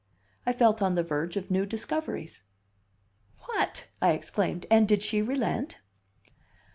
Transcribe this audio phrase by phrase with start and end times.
[0.47, 2.41] I felt on the verge of new discoveries.
[3.41, 5.79] "What!" I exclaimed, "and did she relent?"